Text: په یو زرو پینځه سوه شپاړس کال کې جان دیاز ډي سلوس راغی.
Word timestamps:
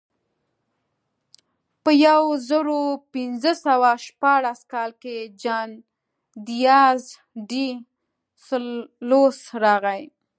په 1.83 1.91
یو 2.05 2.23
زرو 2.49 2.81
پینځه 3.13 3.51
سوه 3.65 3.89
شپاړس 4.05 4.59
کال 4.73 4.91
کې 5.01 5.17
جان 5.41 5.69
دیاز 6.47 7.01
ډي 7.49 7.67
سلوس 8.45 9.37
راغی. 9.63 10.03